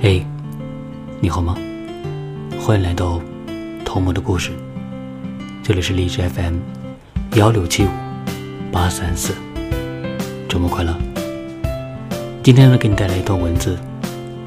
[0.00, 1.56] 你好吗？
[2.60, 3.20] 欢迎来到
[3.84, 4.52] 童梦的故事，
[5.60, 6.58] 这里是荔枝 FM
[7.34, 7.88] 幺六七五
[8.70, 9.34] 八三四，
[10.48, 10.96] 周末快乐。
[12.44, 13.76] 今天呢，给你带来一段文字，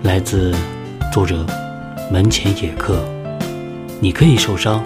[0.04, 0.56] 来自
[1.12, 1.46] 作者
[2.10, 3.04] 门前野客。
[4.00, 4.82] 你可以受伤，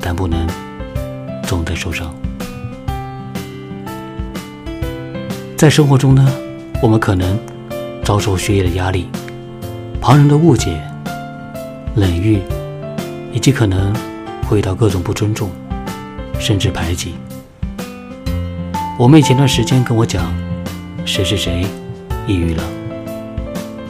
[0.00, 0.48] 但不能
[1.44, 2.12] 总在受伤。
[5.56, 6.28] 在生活中呢，
[6.82, 7.38] 我们可能
[8.04, 9.08] 遭受学业的压力。
[10.00, 10.80] 旁人的误解、
[11.94, 12.40] 冷遇，
[13.34, 13.94] 以及可能
[14.48, 15.50] 会遇到各种不尊重，
[16.38, 17.16] 甚至排挤。
[18.98, 20.34] 我妹前段时间跟我讲，
[21.04, 21.66] 谁谁谁
[22.26, 22.64] 抑郁了。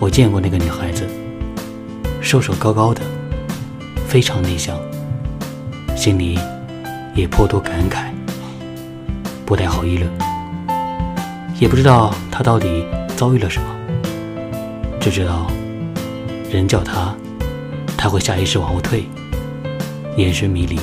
[0.01, 1.07] 我见过那个女孩子，
[2.21, 3.03] 瘦瘦高高的，
[4.09, 4.77] 非常内向，
[5.97, 6.41] 心里
[7.15, 8.07] 也颇多感慨，
[9.47, 10.11] 不太好议论，
[11.61, 12.85] 也不知道她到底
[13.17, 13.69] 遭遇了什么，
[14.99, 15.47] 只知道。
[16.51, 17.15] 人叫他，
[17.97, 19.05] 他会下意识往后退，
[20.17, 20.81] 眼神迷离，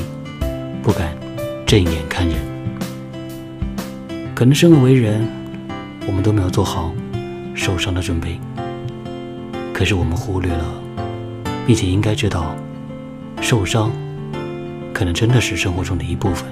[0.81, 1.13] 不敢
[1.65, 2.37] 正眼看人。
[4.33, 5.27] 可能生而为人，
[6.07, 6.93] 我们都没有做好
[7.53, 8.39] 受伤的准备。
[9.73, 10.65] 可是我们忽略了，
[11.65, 12.55] 并且应该知道，
[13.41, 13.91] 受伤
[14.93, 16.45] 可能真的是生活中的一部分。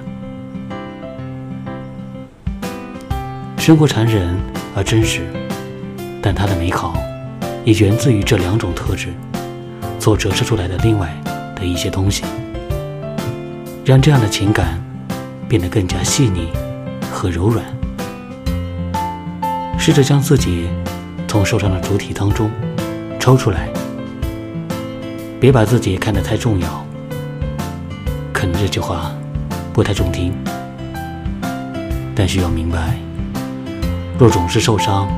[3.56, 4.36] 生活残忍
[4.76, 5.22] 而真实，
[6.20, 6.94] 但它的美好。
[7.66, 9.08] 也源自于这两种特质
[9.98, 11.12] 所折射出来的另外
[11.56, 12.22] 的一些东西，
[13.84, 14.80] 让这样的情感
[15.48, 16.48] 变得更加细腻
[17.10, 17.66] 和柔软。
[19.76, 20.68] 试着将自己
[21.26, 22.48] 从受伤的主体当中
[23.18, 23.68] 抽出来，
[25.40, 26.86] 别把自己看得太重要。
[28.32, 29.10] 可能这句话
[29.72, 30.32] 不太中听，
[32.14, 32.96] 但需要明白：
[34.16, 35.08] 若总是受伤，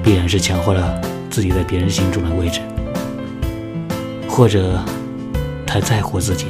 [0.00, 1.09] 必然是强化了。
[1.30, 2.60] 自己在别人心中的位置，
[4.28, 4.82] 或者
[5.64, 6.46] 太在乎自己，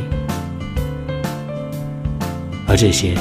[2.66, 3.14] 而这些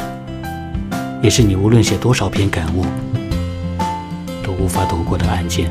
[1.22, 2.86] 也是你无论写多少篇感悟
[4.42, 5.70] 都无法躲过的案件。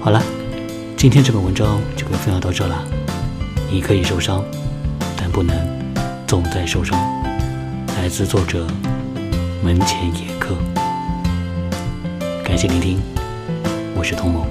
[0.00, 0.22] 好了，
[0.96, 2.82] 今天这篇文章就给分享到这了。
[3.70, 4.42] 你可以受伤，
[5.16, 5.54] 但不能
[6.26, 6.98] 总在受伤。
[7.98, 8.66] 来自作者
[9.62, 10.56] 门前野客。
[12.54, 13.00] 感谢聆听，
[13.96, 14.46] 我是童某，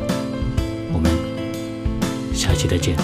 [0.91, 1.09] 我们
[2.35, 2.97] 下期再见。